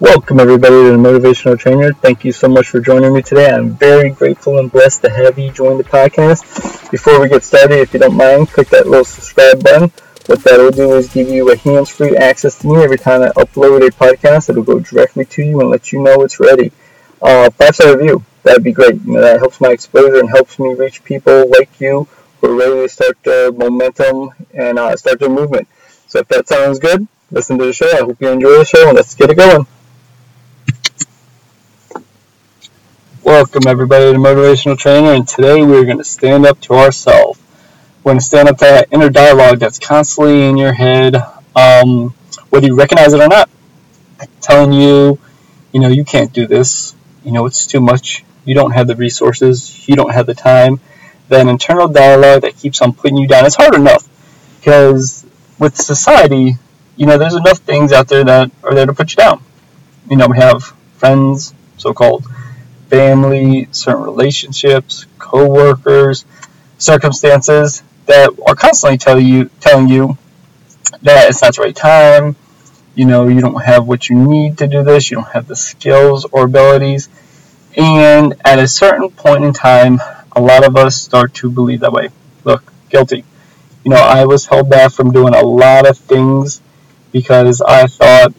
Welcome, 0.00 0.40
everybody, 0.40 0.74
to 0.74 0.90
the 0.90 0.96
Motivational 0.96 1.58
Trainer. 1.58 1.92
Thank 1.92 2.24
you 2.24 2.32
so 2.32 2.48
much 2.48 2.68
for 2.68 2.80
joining 2.80 3.12
me 3.12 3.22
today. 3.22 3.50
I'm 3.50 3.76
very 3.76 4.10
grateful 4.10 4.58
and 4.58 4.70
blessed 4.70 5.02
to 5.02 5.10
have 5.10 5.38
you 5.38 5.52
join 5.52 5.78
the 5.78 5.84
podcast. 5.84 6.90
Before 6.90 7.20
we 7.20 7.28
get 7.28 7.44
started, 7.44 7.78
if 7.78 7.92
you 7.94 8.00
don't 8.00 8.16
mind, 8.16 8.48
click 8.48 8.68
that 8.70 8.88
little 8.88 9.04
subscribe 9.04 9.62
button. 9.62 9.92
What 10.26 10.42
that 10.44 10.58
will 10.58 10.70
do 10.70 10.94
is 10.94 11.12
give 11.12 11.28
you 11.28 11.52
a 11.52 11.56
hands 11.56 11.90
free 11.90 12.16
access 12.16 12.58
to 12.58 12.66
me 12.66 12.82
every 12.82 12.98
time 12.98 13.22
I 13.22 13.28
upload 13.28 13.86
a 13.86 13.90
podcast. 13.90 14.50
It'll 14.50 14.64
go 14.64 14.80
directly 14.80 15.24
to 15.26 15.42
you 15.42 15.60
and 15.60 15.70
let 15.70 15.92
you 15.92 16.02
know 16.02 16.22
it's 16.22 16.40
ready. 16.40 16.72
Uh, 17.20 17.50
five 17.50 17.74
star 17.74 17.96
review, 17.96 18.24
that'd 18.42 18.64
be 18.64 18.72
great. 18.72 18.94
You 19.04 19.12
know, 19.12 19.20
that 19.20 19.38
helps 19.38 19.60
my 19.60 19.70
exposure 19.70 20.18
and 20.18 20.28
helps 20.28 20.58
me 20.58 20.74
reach 20.74 21.04
people 21.04 21.48
like 21.50 21.80
you 21.80 22.08
who 22.40 22.48
are 22.48 22.54
ready 22.56 22.82
to 22.82 22.88
start 22.88 23.18
their 23.22 23.52
momentum 23.52 24.30
and 24.52 24.78
uh, 24.78 24.96
start 24.96 25.20
their 25.20 25.28
movement. 25.28 25.68
So 26.08 26.18
if 26.18 26.28
that 26.28 26.48
sounds 26.48 26.80
good, 26.80 27.06
listen 27.30 27.56
to 27.58 27.66
the 27.66 27.72
show. 27.72 27.90
I 27.90 28.00
hope 28.00 28.20
you 28.20 28.28
enjoy 28.28 28.58
the 28.58 28.64
show 28.64 28.88
and 28.88 28.96
let's 28.96 29.14
get 29.14 29.30
it 29.30 29.36
going. 29.36 29.66
Welcome 33.32 33.66
everybody 33.66 34.12
to 34.12 34.18
Motivational 34.18 34.76
Trainer 34.76 35.14
and 35.14 35.26
today 35.26 35.64
we're 35.64 35.86
going 35.86 35.96
to 35.96 36.04
stand 36.04 36.44
up 36.44 36.60
to 36.60 36.74
ourselves. 36.74 37.40
We're 38.04 38.10
going 38.10 38.18
to 38.18 38.24
stand 38.26 38.46
up 38.46 38.58
to 38.58 38.64
that 38.66 38.88
inner 38.92 39.08
dialogue 39.08 39.58
that's 39.58 39.78
constantly 39.78 40.50
in 40.50 40.58
your 40.58 40.74
head, 40.74 41.16
um, 41.56 42.14
whether 42.50 42.66
you 42.66 42.74
recognize 42.74 43.14
it 43.14 43.22
or 43.22 43.28
not, 43.28 43.48
telling 44.42 44.74
you, 44.74 45.18
you 45.72 45.80
know, 45.80 45.88
you 45.88 46.04
can't 46.04 46.30
do 46.34 46.46
this, 46.46 46.94
you 47.24 47.32
know, 47.32 47.46
it's 47.46 47.66
too 47.66 47.80
much, 47.80 48.22
you 48.44 48.54
don't 48.54 48.72
have 48.72 48.86
the 48.86 48.96
resources, 48.96 49.88
you 49.88 49.96
don't 49.96 50.12
have 50.12 50.26
the 50.26 50.34
time. 50.34 50.78
That 51.30 51.48
internal 51.48 51.88
dialogue 51.88 52.42
that 52.42 52.58
keeps 52.58 52.82
on 52.82 52.92
putting 52.92 53.16
you 53.16 53.26
down. 53.26 53.46
It's 53.46 53.56
hard 53.56 53.74
enough 53.74 54.06
because 54.58 55.24
with 55.58 55.74
society, 55.74 56.58
you 56.96 57.06
know, 57.06 57.16
there's 57.16 57.34
enough 57.34 57.60
things 57.60 57.92
out 57.92 58.08
there 58.08 58.24
that 58.24 58.50
are 58.62 58.74
there 58.74 58.84
to 58.84 58.92
put 58.92 59.12
you 59.12 59.16
down. 59.16 59.42
You 60.10 60.18
know, 60.18 60.26
we 60.26 60.36
have 60.36 60.64
friends, 60.98 61.54
so 61.78 61.94
called 61.94 62.26
family, 62.92 63.68
certain 63.72 64.02
relationships, 64.02 65.06
co-workers, 65.18 66.26
circumstances 66.76 67.82
that 68.04 68.28
are 68.46 68.54
constantly 68.54 68.98
telling 68.98 69.26
you 69.26 69.50
telling 69.60 69.88
you 69.88 70.18
that 71.00 71.30
it's 71.30 71.40
not 71.40 71.56
the 71.56 71.62
right 71.62 71.74
time. 71.74 72.36
You 72.94 73.06
know, 73.06 73.28
you 73.28 73.40
don't 73.40 73.62
have 73.62 73.86
what 73.86 74.10
you 74.10 74.16
need 74.16 74.58
to 74.58 74.66
do 74.66 74.82
this. 74.84 75.10
You 75.10 75.16
don't 75.16 75.32
have 75.32 75.48
the 75.48 75.56
skills 75.56 76.26
or 76.26 76.44
abilities. 76.44 77.08
And 77.78 78.34
at 78.44 78.58
a 78.58 78.68
certain 78.68 79.10
point 79.10 79.44
in 79.44 79.54
time, 79.54 79.98
a 80.32 80.42
lot 80.42 80.62
of 80.62 80.76
us 80.76 80.94
start 81.00 81.32
to 81.36 81.50
believe 81.50 81.80
that 81.80 81.92
way. 81.92 82.10
Look, 82.44 82.70
guilty. 82.90 83.24
You 83.84 83.90
know, 83.92 83.96
I 83.96 84.26
was 84.26 84.44
held 84.46 84.68
back 84.68 84.92
from 84.92 85.12
doing 85.12 85.34
a 85.34 85.42
lot 85.42 85.88
of 85.88 85.96
things 85.96 86.60
because 87.10 87.62
I 87.62 87.86
thought 87.86 88.34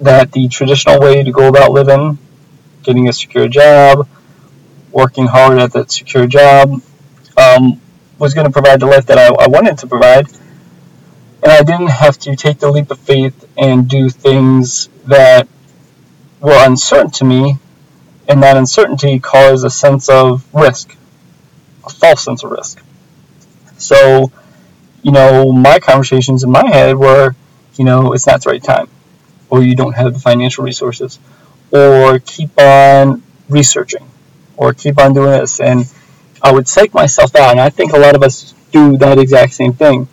that 0.00 0.32
the 0.32 0.48
traditional 0.48 1.00
way 1.00 1.22
to 1.22 1.32
go 1.32 1.48
about 1.48 1.72
living 1.72 2.18
getting 2.86 3.08
a 3.08 3.12
secure 3.12 3.48
job, 3.48 4.08
working 4.90 5.26
hard 5.26 5.58
at 5.58 5.72
that 5.74 5.90
secure 5.90 6.26
job, 6.26 6.80
um, 7.36 7.80
was 8.18 8.32
going 8.32 8.46
to 8.46 8.52
provide 8.52 8.80
the 8.80 8.86
life 8.86 9.04
that 9.06 9.18
I, 9.18 9.26
I 9.26 9.48
wanted 9.48 9.76
to 9.78 9.86
provide. 9.86 10.26
And 11.42 11.52
I 11.52 11.62
didn't 11.62 11.90
have 11.90 12.18
to 12.20 12.34
take 12.34 12.58
the 12.58 12.70
leap 12.70 12.90
of 12.90 12.98
faith 12.98 13.46
and 13.58 13.88
do 13.88 14.08
things 14.08 14.88
that 15.04 15.46
were 16.40 16.64
uncertain 16.64 17.10
to 17.10 17.24
me, 17.24 17.58
and 18.28 18.42
that 18.42 18.56
uncertainty 18.56 19.18
caused 19.18 19.64
a 19.64 19.70
sense 19.70 20.08
of 20.08 20.46
risk, 20.54 20.96
a 21.84 21.90
false 21.90 22.24
sense 22.24 22.42
of 22.42 22.50
risk. 22.50 22.82
So, 23.78 24.32
you 25.02 25.12
know, 25.12 25.52
my 25.52 25.78
conversations 25.78 26.42
in 26.42 26.50
my 26.50 26.66
head 26.66 26.96
were, 26.96 27.34
you 27.76 27.84
know, 27.84 28.12
it's 28.12 28.26
not 28.26 28.42
the 28.42 28.50
right 28.50 28.62
time, 28.62 28.88
or 29.50 29.62
you 29.62 29.76
don't 29.76 29.94
have 29.94 30.14
the 30.14 30.20
financial 30.20 30.64
resources, 30.64 31.18
or 31.70 32.18
keep 32.20 32.58
on 32.58 33.22
researching 33.48 34.08
or 34.56 34.72
keep 34.72 34.98
on 34.98 35.14
doing 35.14 35.30
this. 35.30 35.60
And 35.60 35.86
I 36.42 36.52
would 36.52 36.68
psych 36.68 36.94
myself 36.94 37.34
out, 37.34 37.50
and 37.52 37.60
I 37.60 37.70
think 37.70 37.92
a 37.92 37.98
lot 37.98 38.14
of 38.14 38.22
us 38.22 38.54
do 38.72 38.96
that 38.98 39.18
exact 39.18 39.54
same 39.54 39.72
thing 39.72 40.08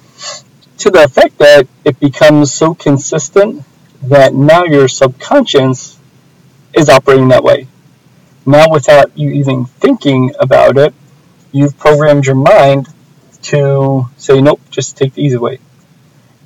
to 0.77 0.91
the 0.91 1.03
effect 1.03 1.37
that 1.37 1.67
it 1.85 1.99
becomes 1.99 2.53
so 2.53 2.73
consistent 2.73 3.63
that 4.01 4.33
now 4.33 4.63
your 4.63 4.87
subconscious 4.87 5.99
is 6.73 6.89
operating 6.89 7.29
that 7.29 7.43
way. 7.43 7.67
Now, 8.45 8.69
without 8.69 9.17
you 9.17 9.31
even 9.31 9.65
thinking 9.65 10.33
about 10.39 10.77
it, 10.77 10.93
you've 11.51 11.77
programmed 11.77 12.25
your 12.25 12.35
mind 12.35 12.87
to 13.43 14.09
say, 14.17 14.41
nope, 14.41 14.59
just 14.69 14.97
take 14.97 15.13
the 15.13 15.21
easy 15.21 15.37
way. 15.37 15.59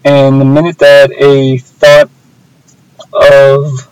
And 0.04 0.40
the 0.40 0.46
minute 0.46 0.78
that 0.80 1.12
a 1.12 1.58
thought 1.58 2.10
of 3.14 3.87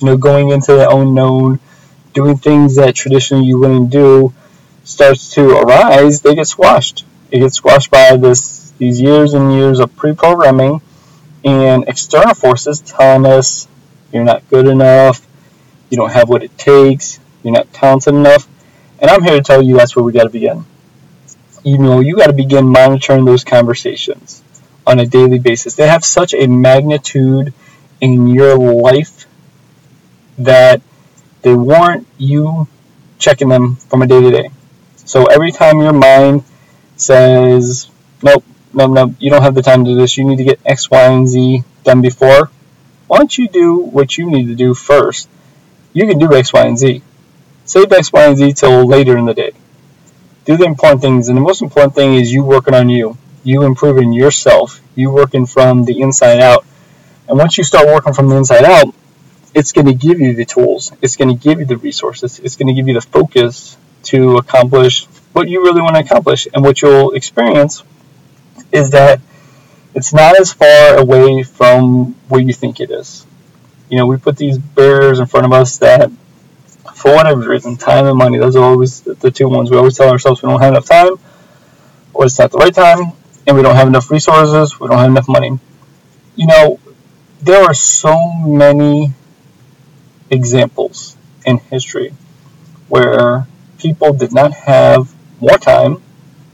you 0.00 0.06
know, 0.06 0.16
going 0.16 0.50
into 0.50 0.72
the 0.72 0.88
unknown, 0.88 1.60
doing 2.14 2.36
things 2.36 2.76
that 2.76 2.94
traditionally 2.94 3.46
you 3.46 3.58
wouldn't 3.58 3.90
do, 3.90 4.32
starts 4.84 5.30
to 5.34 5.50
arise, 5.50 6.22
they 6.22 6.34
get 6.34 6.46
squashed. 6.46 7.04
It 7.30 7.40
gets 7.40 7.56
squashed 7.56 7.90
by 7.90 8.16
this 8.16 8.70
these 8.78 9.00
years 9.00 9.34
and 9.34 9.52
years 9.52 9.80
of 9.80 9.94
pre-programming 9.96 10.80
and 11.44 11.84
external 11.88 12.34
forces 12.34 12.80
telling 12.80 13.26
us 13.26 13.66
you're 14.12 14.24
not 14.24 14.48
good 14.48 14.66
enough, 14.66 15.26
you 15.90 15.96
don't 15.96 16.12
have 16.12 16.28
what 16.28 16.42
it 16.42 16.56
takes, 16.56 17.18
you're 17.42 17.52
not 17.52 17.72
talented 17.72 18.14
enough. 18.14 18.48
And 19.00 19.10
I'm 19.10 19.22
here 19.22 19.36
to 19.36 19.42
tell 19.42 19.62
you 19.62 19.76
that's 19.76 19.94
where 19.94 20.04
we 20.04 20.12
got 20.12 20.24
to 20.24 20.30
begin. 20.30 20.64
You 21.64 21.78
know, 21.78 22.00
you 22.00 22.16
got 22.16 22.28
to 22.28 22.32
begin 22.32 22.66
monitoring 22.66 23.24
those 23.24 23.44
conversations 23.44 24.42
on 24.86 24.98
a 25.00 25.06
daily 25.06 25.38
basis. 25.38 25.74
They 25.74 25.88
have 25.88 26.04
such 26.04 26.34
a 26.34 26.46
magnitude 26.46 27.52
in 28.00 28.28
your 28.28 28.56
life 28.56 29.17
that 30.38 30.80
they 31.42 31.54
warrant 31.54 32.06
you 32.16 32.66
checking 33.18 33.48
them 33.48 33.76
from 33.76 34.02
a 34.02 34.06
day 34.06 34.20
to 34.20 34.30
day. 34.30 34.50
So 34.96 35.26
every 35.26 35.52
time 35.52 35.80
your 35.80 35.92
mind 35.92 36.44
says, 36.96 37.90
nope, 38.22 38.44
no, 38.72 38.86
no, 38.86 39.14
you 39.18 39.30
don't 39.30 39.42
have 39.42 39.54
the 39.54 39.62
time 39.62 39.84
to 39.84 39.92
do 39.92 39.96
this, 39.96 40.16
you 40.16 40.24
need 40.24 40.36
to 40.36 40.44
get 40.44 40.60
X, 40.64 40.90
Y, 40.90 41.02
and 41.02 41.26
Z 41.26 41.62
done 41.84 42.02
before, 42.02 42.50
why 43.06 43.18
don't 43.18 43.38
you 43.38 43.48
do 43.48 43.78
what 43.78 44.18
you 44.18 44.30
need 44.30 44.46
to 44.48 44.54
do 44.54 44.74
first? 44.74 45.28
You 45.92 46.06
can 46.06 46.18
do 46.18 46.34
X, 46.34 46.52
Y, 46.52 46.66
and 46.66 46.78
Z. 46.78 47.02
Save 47.64 47.90
X, 47.92 48.12
Y, 48.12 48.24
and 48.24 48.36
Z 48.36 48.52
till 48.52 48.84
later 48.86 49.16
in 49.16 49.24
the 49.24 49.34
day. 49.34 49.52
Do 50.44 50.56
the 50.56 50.64
important 50.64 51.00
things, 51.00 51.28
and 51.28 51.36
the 51.36 51.42
most 51.42 51.62
important 51.62 51.94
thing 51.94 52.14
is 52.14 52.32
you 52.32 52.44
working 52.44 52.74
on 52.74 52.88
you, 52.88 53.16
you 53.44 53.62
improving 53.62 54.12
yourself, 54.12 54.80
you 54.94 55.10
working 55.10 55.46
from 55.46 55.84
the 55.84 56.00
inside 56.00 56.40
out. 56.40 56.64
And 57.28 57.38
once 57.38 57.56
you 57.58 57.64
start 57.64 57.86
working 57.86 58.12
from 58.12 58.28
the 58.28 58.36
inside 58.36 58.64
out, 58.64 58.94
it's 59.54 59.72
going 59.72 59.86
to 59.86 59.94
give 59.94 60.20
you 60.20 60.34
the 60.34 60.44
tools, 60.44 60.92
it's 61.02 61.16
going 61.16 61.28
to 61.28 61.42
give 61.42 61.60
you 61.60 61.66
the 61.66 61.76
resources, 61.76 62.38
it's 62.38 62.56
going 62.56 62.68
to 62.68 62.74
give 62.74 62.88
you 62.88 62.94
the 62.94 63.00
focus 63.00 63.76
to 64.04 64.36
accomplish 64.36 65.06
what 65.32 65.48
you 65.48 65.62
really 65.62 65.82
want 65.82 65.96
to 65.96 66.00
accomplish. 66.00 66.48
And 66.52 66.64
what 66.64 66.80
you'll 66.82 67.12
experience 67.12 67.82
is 68.72 68.90
that 68.90 69.20
it's 69.94 70.12
not 70.12 70.38
as 70.40 70.52
far 70.52 70.96
away 70.98 71.42
from 71.42 72.14
where 72.28 72.40
you 72.40 72.52
think 72.52 72.80
it 72.80 72.90
is. 72.90 73.26
You 73.88 73.98
know, 73.98 74.06
we 74.06 74.16
put 74.16 74.36
these 74.36 74.58
barriers 74.58 75.18
in 75.18 75.26
front 75.26 75.46
of 75.46 75.52
us 75.52 75.78
that, 75.78 76.10
for 76.94 77.14
whatever 77.14 77.48
reason, 77.48 77.76
time 77.76 78.06
and 78.06 78.18
money, 78.18 78.38
those 78.38 78.56
are 78.56 78.64
always 78.64 79.00
the 79.00 79.30
two 79.30 79.48
ones. 79.48 79.70
We 79.70 79.76
always 79.76 79.96
tell 79.96 80.10
ourselves 80.10 80.42
we 80.42 80.48
don't 80.48 80.60
have 80.60 80.72
enough 80.72 80.86
time, 80.86 81.18
or 82.12 82.26
it's 82.26 82.38
not 82.38 82.50
the 82.50 82.58
right 82.58 82.74
time, 82.74 83.12
and 83.46 83.56
we 83.56 83.62
don't 83.62 83.76
have 83.76 83.88
enough 83.88 84.10
resources, 84.10 84.78
we 84.78 84.88
don't 84.88 84.98
have 84.98 85.10
enough 85.10 85.28
money. 85.28 85.58
You 86.36 86.46
know, 86.46 86.80
there 87.40 87.62
are 87.62 87.74
so 87.74 88.32
many 88.32 89.12
examples 90.30 91.16
in 91.46 91.58
history 91.58 92.12
where 92.88 93.46
people 93.78 94.12
did 94.12 94.32
not 94.32 94.52
have 94.52 95.14
more 95.40 95.58
time. 95.58 96.02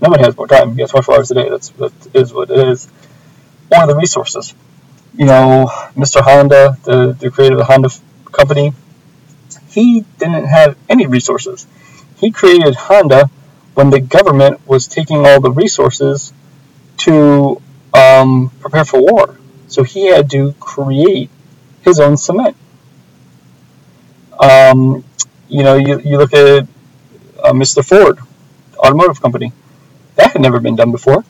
Nobody 0.01 0.23
has 0.23 0.37
more 0.37 0.47
time. 0.47 0.77
You 0.79 0.85
have 0.85 0.91
24 0.91 1.15
hours 1.15 1.31
a 1.31 1.35
day. 1.35 1.49
That's 1.49 1.69
that 1.71 1.93
is 2.15 2.33
what 2.33 2.51
it 2.51 2.59
is. 2.69 2.89
Or 3.71 3.87
the 3.87 3.97
resources. 3.97 4.55
You 5.17 5.27
know, 5.27 5.71
Mr. 5.97 6.21
Honda, 6.21 6.77
the, 6.85 7.13
the 7.13 7.31
creator 7.31 7.55
of 7.55 7.59
the 7.59 7.65
Honda 7.65 7.89
company, 8.33 8.73
he 9.69 10.05
didn't 10.19 10.47
have 10.47 10.77
any 10.89 11.07
resources. 11.07 11.67
He 12.17 12.31
created 12.31 12.75
Honda 12.75 13.31
when 13.75 13.91
the 13.91 14.01
government 14.01 14.67
was 14.67 14.87
taking 14.87 15.27
all 15.27 15.41
the 15.41 15.51
resources 15.51 16.33
to 16.99 17.61
um, 17.93 18.51
prepare 18.61 18.85
for 18.85 19.01
war. 19.01 19.39
So 19.69 19.83
he 19.83 20.07
had 20.07 20.31
to 20.31 20.53
create 20.61 21.31
his 21.83 22.01
own 22.01 22.17
cement. 22.17 22.57
Um, 24.39 25.05
you 25.49 25.63
know, 25.63 25.77
you, 25.77 26.01
you 26.01 26.19
look 26.19 26.33
at 26.33 26.67
uh, 27.43 27.53
Mr. 27.53 27.85
Ford, 27.85 28.19
automotive 28.79 29.21
company. 29.21 29.53
That 30.17 30.33
had 30.33 30.43
never 30.43 30.61
been 30.61 30.77
done 30.77 30.93
before. 30.93 31.25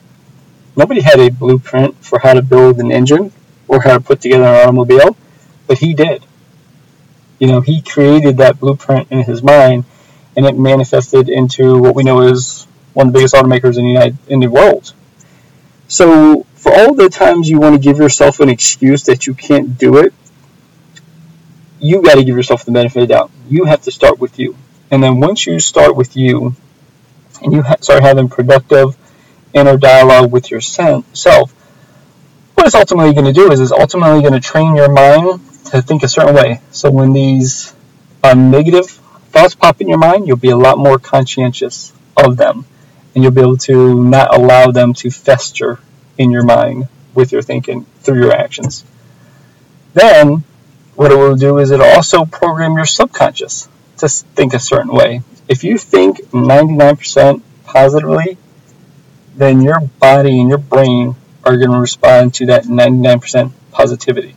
Nobody 0.75 1.01
had 1.01 1.19
a 1.19 1.29
blueprint 1.29 1.95
for 2.03 2.19
how 2.19 2.33
to 2.33 2.41
build 2.41 2.79
an 2.79 2.91
engine 2.91 3.31
or 3.67 3.81
how 3.81 3.93
to 3.93 3.99
put 3.99 4.21
together 4.21 4.43
an 4.43 4.55
automobile, 4.55 5.15
but 5.67 5.79
he 5.79 5.93
did. 5.93 6.25
You 7.39 7.47
know, 7.47 7.61
he 7.61 7.81
created 7.81 8.37
that 8.37 8.59
blueprint 8.59 9.11
in 9.11 9.23
his 9.23 9.41
mind, 9.41 9.85
and 10.35 10.45
it 10.45 10.57
manifested 10.57 11.29
into 11.29 11.77
what 11.77 11.95
we 11.95 12.03
know 12.03 12.21
as 12.21 12.67
one 12.93 13.07
of 13.07 13.13
the 13.13 13.19
biggest 13.19 13.35
automakers 13.35 13.77
in 13.77 13.83
the 13.83 13.91
United, 13.91 14.17
in 14.27 14.39
the 14.39 14.47
world. 14.47 14.93
So, 15.87 16.45
for 16.55 16.73
all 16.73 16.93
the 16.93 17.09
times 17.09 17.49
you 17.49 17.59
want 17.59 17.75
to 17.75 17.81
give 17.81 17.97
yourself 17.97 18.39
an 18.39 18.49
excuse 18.49 19.03
that 19.03 19.27
you 19.27 19.33
can't 19.33 19.77
do 19.77 19.97
it, 19.97 20.13
you 21.79 22.01
got 22.01 22.15
to 22.15 22.23
give 22.23 22.35
yourself 22.35 22.65
the 22.65 22.71
benefit 22.71 23.03
of 23.03 23.07
the 23.07 23.13
doubt. 23.13 23.31
You 23.49 23.65
have 23.65 23.81
to 23.83 23.91
start 23.91 24.19
with 24.19 24.39
you. 24.39 24.55
And 24.91 25.03
then 25.03 25.19
once 25.19 25.45
you 25.45 25.59
start 25.59 25.95
with 25.95 26.15
you 26.15 26.55
and 27.41 27.53
you 27.53 27.61
ha- 27.61 27.77
start 27.81 28.03
having 28.03 28.29
productive 28.29 28.95
inner 29.53 29.77
dialogue 29.77 30.31
with 30.31 30.51
yourself, 30.51 31.51
what 32.55 32.67
it's 32.67 32.75
ultimately 32.75 33.13
going 33.13 33.25
to 33.25 33.33
do 33.33 33.51
is 33.51 33.59
it's 33.59 33.71
ultimately 33.71 34.21
going 34.21 34.33
to 34.33 34.39
train 34.39 34.75
your 34.75 34.91
mind 34.91 35.39
to 35.65 35.81
think 35.81 36.03
a 36.03 36.07
certain 36.07 36.33
way. 36.33 36.61
So 36.71 36.89
when 36.89 37.11
these 37.11 37.73
um, 38.23 38.49
negative 38.51 38.87
thoughts 38.87 39.55
pop 39.55 39.81
in 39.81 39.89
your 39.89 39.97
mind, 39.97 40.27
you'll 40.27 40.37
be 40.37 40.51
a 40.51 40.57
lot 40.57 40.77
more 40.77 40.97
conscientious 40.97 41.91
of 42.15 42.37
them. 42.37 42.65
And 43.13 43.23
you'll 43.23 43.33
be 43.33 43.41
able 43.41 43.57
to 43.57 44.01
not 44.01 44.33
allow 44.33 44.71
them 44.71 44.93
to 44.95 45.11
fester 45.11 45.79
in 46.17 46.31
your 46.31 46.43
mind 46.43 46.87
with 47.13 47.33
your 47.33 47.41
thinking 47.41 47.85
through 47.99 48.21
your 48.21 48.31
actions. 48.31 48.85
Then, 49.93 50.44
what 50.95 51.11
it 51.11 51.15
will 51.15 51.35
do 51.35 51.59
is 51.59 51.71
it'll 51.71 51.85
also 51.85 52.25
program 52.25 52.75
your 52.75 52.85
subconscious 52.85 53.67
to 53.97 54.07
think 54.07 54.53
a 54.53 54.59
certain 54.59 54.91
way. 54.91 55.21
If 55.47 55.63
you 55.63 55.77
think 55.77 56.17
99% 56.31 57.41
positively, 57.65 58.37
then 59.35 59.61
your 59.61 59.81
body 59.99 60.39
and 60.39 60.49
your 60.49 60.57
brain 60.57 61.15
are 61.43 61.57
going 61.57 61.71
to 61.71 61.79
respond 61.79 62.33
to 62.35 62.47
that 62.47 62.63
99% 62.63 63.51
positivity. 63.71 64.35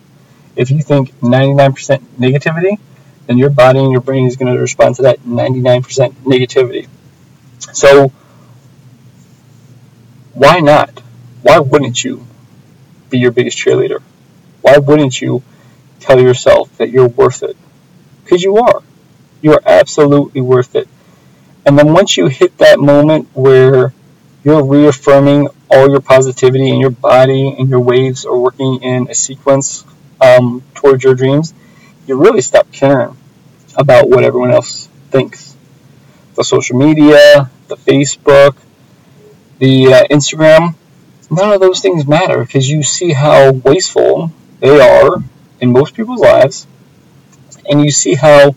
If 0.57 0.71
you 0.71 0.83
think 0.83 1.13
99% 1.21 2.01
negativity, 2.19 2.79
then 3.27 3.39
your 3.39 3.51
body 3.51 3.79
and 3.79 3.93
your 3.93 4.01
brain 4.01 4.27
is 4.27 4.37
going 4.37 4.53
to 4.53 4.61
respond 4.61 4.97
to 4.97 5.03
that 5.03 5.21
99% 5.21 6.13
negativity. 6.25 6.89
So, 7.73 8.13
why 10.35 10.61
not? 10.61 11.01
Why 11.43 11.61
wouldn't 11.61 12.03
you 12.03 12.27
be 13.11 13.19
your 13.19 13.31
biggest 13.31 13.59
cheerleader? 13.59 14.03
Why 14.63 14.79
wouldn't 14.79 15.21
you 15.21 15.43
tell 16.01 16.21
yourself 16.21 16.77
that 16.79 16.91
you're 16.91 17.09
worth 17.09 17.43
it? 17.43 17.57
Because 18.25 18.43
you 18.43 18.57
are. 18.59 18.83
You 19.41 19.53
are 19.53 19.63
absolutely 19.65 20.41
worth 20.41 20.75
it. 20.75 20.89
And 21.65 21.79
then 21.79 21.93
once 21.93 22.17
you 22.17 22.27
hit 22.29 22.59
that 22.59 22.79
moment 22.79 23.29
where 23.35 23.93
you're 24.45 24.65
reaffirming 24.65 25.49
all 25.71 25.91
your 25.91 26.01
positivity 26.01 26.71
and 26.71 26.81
your 26.81 26.91
body 26.91 27.55
and 27.59 27.69
your 27.69 27.81
waves 27.81 28.25
are 28.25 28.39
working 28.39 28.83
in 28.83 29.11
a 29.11 29.15
sequence 29.15 29.85
um, 30.21 30.63
towards 30.75 31.05
your 31.05 31.15
dreams, 31.15 31.53
you 32.07 32.17
really 32.17 32.41
stop 32.41 32.73
caring 32.73 33.17
about 33.77 34.09
what 34.09 34.25
everyone 34.25 34.51
else 34.51 34.89
thinks. 35.11 35.55
The 36.35 36.45
social 36.45 36.79
media, 36.79 37.51
the 37.69 37.77
Facebook, 37.77 38.57
the 39.59 39.93
uh, 39.93 40.05
Instagram, 40.07 40.75
none 41.31 41.53
of 41.53 41.61
those 41.61 41.81
things 41.81 42.07
matter 42.07 42.45
because 42.45 42.69
you 42.69 42.83
see 42.83 43.13
how 43.13 43.53
wasteful 43.53 44.33
they 44.61 44.81
are 44.81 45.23
in 45.61 45.73
most 45.73 45.95
people's 45.95 46.21
lives, 46.21 46.67
and 47.69 47.85
you 47.85 47.91
see 47.91 48.15
how 48.15 48.55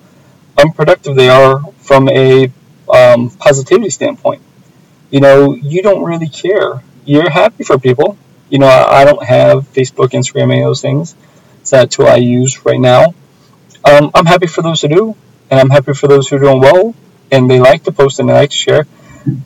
unproductive 0.57 1.15
they 1.15 1.29
are 1.29 1.61
from 1.77 2.09
a 2.09 2.51
um, 2.93 3.29
positivity 3.31 3.89
standpoint. 3.89 4.41
You 5.09 5.19
know, 5.19 5.55
you 5.55 5.81
don't 5.81 6.03
really 6.03 6.29
care. 6.29 6.83
You're 7.05 7.29
happy 7.29 7.63
for 7.63 7.79
people. 7.79 8.17
You 8.49 8.59
know, 8.59 8.67
I, 8.67 9.01
I 9.01 9.05
don't 9.05 9.23
have 9.23 9.71
Facebook, 9.73 10.09
Instagram, 10.09 10.51
any 10.51 10.61
of 10.61 10.67
those 10.67 10.81
things. 10.81 11.15
It's 11.61 11.71
that 11.71 11.91
tool 11.91 12.07
I 12.07 12.17
use 12.17 12.65
right 12.65 12.79
now. 12.79 13.13
Um, 13.83 14.11
I'm 14.13 14.25
happy 14.25 14.47
for 14.47 14.61
those 14.61 14.81
who 14.81 14.87
do, 14.87 15.15
and 15.49 15.59
I'm 15.59 15.69
happy 15.69 15.93
for 15.93 16.07
those 16.07 16.27
who 16.27 16.35
are 16.35 16.39
doing 16.39 16.59
well, 16.59 16.95
and 17.31 17.49
they 17.49 17.59
like 17.59 17.83
to 17.83 17.91
post 17.91 18.19
and 18.19 18.29
they 18.29 18.33
like 18.33 18.51
to 18.51 18.55
share. 18.55 18.87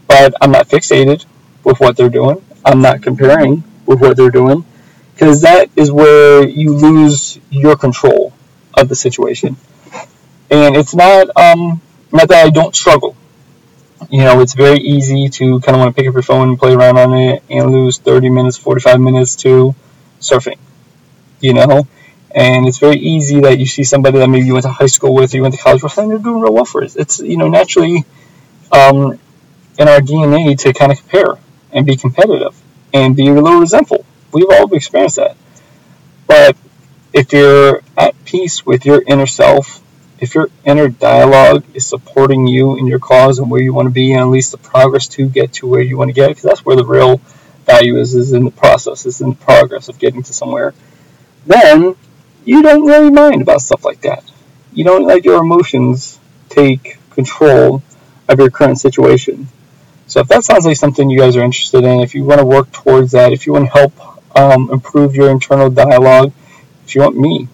But 0.08 0.34
I'm 0.42 0.52
not 0.52 0.68
fixated 0.68 1.26
with 1.64 1.80
what 1.80 1.98
they're 1.98 2.10
doing. 2.10 2.44
I'm 2.64 2.82
not 2.82 3.02
comparing 3.02 3.64
with 3.86 4.02
what 4.02 4.18
they're 4.18 4.32
doing 4.32 4.66
because 5.16 5.42
that 5.42 5.72
is 5.78 5.92
where 5.92 6.48
you 6.48 6.74
lose 6.74 7.40
your 7.50 7.78
control 7.78 8.34
of 8.76 8.90
the 8.90 8.96
situation. 8.96 9.58
And 10.52 10.76
it's 10.76 10.96
not 10.96 11.30
um, 11.38 11.82
not 12.12 12.28
that 12.30 12.46
I 12.46 12.50
don't 12.50 12.76
struggle. 12.76 13.16
You 14.10 14.20
know, 14.24 14.42
it's 14.42 14.54
very 14.54 14.80
easy 14.80 15.30
to 15.30 15.60
kind 15.62 15.76
of 15.76 15.80
want 15.80 15.96
to 15.96 16.00
pick 16.02 16.08
up 16.08 16.14
your 16.14 16.24
phone 16.24 16.50
and 16.50 16.60
play 16.60 16.74
around 16.74 16.98
on 16.98 17.14
it 17.14 17.44
and 17.50 17.72
lose 17.72 17.98
30 17.98 18.30
minutes, 18.30 18.58
45 18.58 19.00
minutes 19.00 19.36
to 19.38 19.76
surfing. 20.20 20.60
You 21.42 21.54
know, 21.54 21.88
and 22.32 22.68
it's 22.68 22.80
very 22.80 22.98
easy 22.98 23.42
that 23.42 23.60
you 23.60 23.66
see 23.66 23.84
somebody 23.84 24.20
that 24.20 24.30
maybe 24.30 24.46
you 24.48 24.54
went 24.54 24.64
to 24.66 24.72
high 24.72 24.88
school 24.88 25.14
with, 25.14 25.34
or 25.34 25.38
you 25.38 25.44
went 25.44 25.56
to 25.56 25.62
college 25.62 25.84
with, 25.84 25.98
and 25.98 26.12
they're 26.12 26.20
doing 26.20 26.42
real 26.42 26.54
well 26.54 26.66
for 26.66 26.84
it. 26.84 26.96
It's 26.96 27.20
you 27.20 27.38
know 27.38 27.48
naturally 27.50 28.06
um, 28.72 29.20
in 29.80 29.88
our 29.88 30.00
DNA 30.02 30.58
to 30.60 30.74
kind 30.74 30.92
of 30.92 31.00
compare 31.00 31.36
and 31.72 31.86
be 31.86 31.98
competitive 31.98 32.62
and 32.94 33.16
be 33.16 33.28
a 33.28 33.34
little 33.34 33.60
resentful. 33.60 34.06
We've 34.36 34.50
all 34.52 34.74
experienced 34.74 35.16
that. 35.16 35.38
But 36.28 36.58
if 37.14 37.32
you're 37.32 37.82
at 37.98 38.14
peace 38.26 38.66
with 38.66 38.86
your 38.86 39.02
inner 39.08 39.28
self, 39.28 39.82
if 40.20 40.36
your 40.36 40.50
inner 40.66 40.90
dialogue 40.90 41.64
is 41.74 41.88
supporting 41.88 42.46
you 42.46 42.78
in 42.78 42.86
your 42.86 43.00
cause 43.00 43.40
and 43.40 43.50
where 43.50 43.62
you 43.62 43.74
want 43.74 43.86
to 43.86 43.94
be, 43.94 44.12
and 44.12 44.20
at 44.20 44.28
least 44.28 44.52
the 44.52 44.58
progress 44.58 45.08
to 45.16 45.30
get 45.30 45.54
to 45.54 45.68
where 45.68 45.80
you 45.80 45.98
want 45.98 46.10
to 46.10 46.14
get, 46.14 46.28
because 46.28 46.44
that's 46.44 46.66
where 46.66 46.76
the 46.76 46.84
real 46.84 47.22
value 47.66 47.98
is, 47.98 48.14
is 48.14 48.34
in 48.34 48.44
the 48.44 48.52
process, 48.52 49.06
is 49.06 49.22
in 49.22 49.30
the 49.30 49.36
progress 49.38 49.88
of 49.88 50.00
getting 50.00 50.22
to 50.24 50.34
somewhere, 50.34 50.74
then 51.46 51.96
you 52.44 52.62
don't 52.62 52.86
really 52.86 53.12
mind 53.12 53.42
about 53.42 53.62
stuff 53.62 53.86
like 53.86 54.02
that. 54.02 54.30
You 54.74 54.84
don't 54.84 55.06
let 55.06 55.24
your 55.24 55.42
emotions 55.42 56.20
take 56.50 56.98
control 57.12 57.82
of 58.28 58.38
your 58.38 58.50
current 58.50 58.82
situation. 58.82 59.48
So 60.08 60.20
if 60.20 60.28
that 60.28 60.44
sounds 60.44 60.66
like 60.66 60.76
something 60.76 61.10
you 61.10 61.20
guys 61.20 61.38
are 61.38 61.44
interested 61.44 61.86
in, 61.86 62.02
if 62.02 62.14
you 62.14 62.26
want 62.26 62.40
to 62.40 62.46
work 62.46 62.72
towards 62.74 63.14
that, 63.14 63.32
if 63.32 63.48
you 63.48 63.54
want 63.54 63.66
to 63.66 63.72
help 63.72 64.15
um, 64.36 64.70
improve 64.72 65.16
your 65.16 65.30
internal 65.30 65.70
dialogue, 65.70 66.34
if 66.86 66.96
you 66.96 67.02
want 67.02 67.18
me 67.18 67.48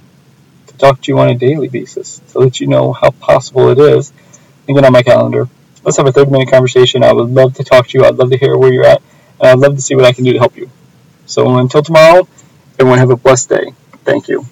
to 0.68 0.78
talk 0.78 1.02
to 1.02 1.12
you 1.12 1.20
on 1.20 1.30
a 1.30 1.36
daily 1.36 1.68
basis 1.68 2.20
to 2.32 2.40
let 2.40 2.60
you 2.60 2.68
know 2.68 2.94
how 2.94 3.12
possible 3.12 3.70
it 3.70 3.80
is, 3.80 4.12
then 4.66 4.76
get 4.76 4.86
on 4.86 4.94
my 4.94 5.04
calendar. 5.04 5.48
Let's 5.84 5.98
have 5.98 6.08
a 6.08 6.12
30 6.12 6.32
minute 6.32 6.50
conversation. 6.52 7.04
I 7.04 7.14
would 7.14 7.30
love 7.30 7.56
to 7.56 7.64
talk 7.64 7.88
to 7.90 7.98
you. 7.98 8.06
I'd 8.06 8.16
love 8.16 8.32
to 8.32 8.38
hear 8.38 8.58
where 8.58 8.74
you're 8.74 8.86
at, 8.86 9.02
and 9.40 9.50
I'd 9.50 9.60
love 9.60 9.76
to 9.76 9.82
see 9.82 9.96
what 9.96 10.06
I 10.06 10.14
can 10.14 10.24
do 10.24 10.34
to 10.34 10.40
help 10.40 10.58
you. 10.58 10.70
So 11.26 11.58
until 11.58 11.82
tomorrow, 11.82 12.28
everyone 12.80 13.00
have 13.00 13.10
a 13.10 13.16
blessed 13.16 13.50
day. 13.50 13.74
Thank 14.04 14.28
you. 14.28 14.46